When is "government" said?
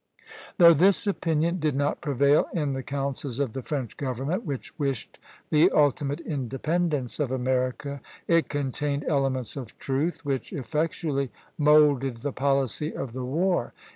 3.97-4.45